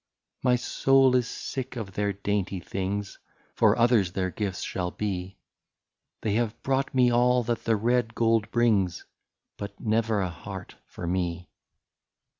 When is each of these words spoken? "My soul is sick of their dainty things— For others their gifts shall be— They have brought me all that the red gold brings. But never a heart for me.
"My 0.43 0.55
soul 0.55 1.15
is 1.15 1.27
sick 1.27 1.75
of 1.75 1.91
their 1.91 2.11
dainty 2.11 2.59
things— 2.59 3.19
For 3.55 3.77
others 3.77 4.13
their 4.13 4.31
gifts 4.31 4.63
shall 4.63 4.89
be— 4.89 5.37
They 6.23 6.33
have 6.33 6.59
brought 6.63 6.95
me 6.95 7.11
all 7.11 7.43
that 7.43 7.65
the 7.65 7.75
red 7.75 8.15
gold 8.15 8.49
brings. 8.49 9.05
But 9.57 9.79
never 9.79 10.19
a 10.19 10.31
heart 10.31 10.73
for 10.87 11.05
me. 11.05 11.49